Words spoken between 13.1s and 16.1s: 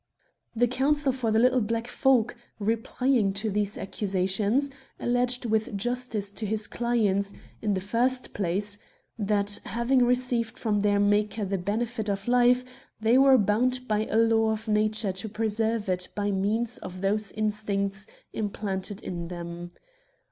were bound by a law of nature to preserve it